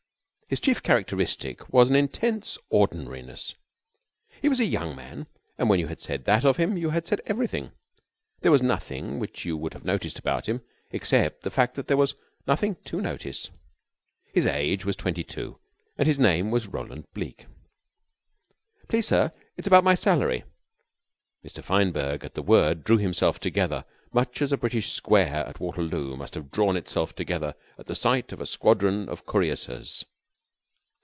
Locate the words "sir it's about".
19.07-19.85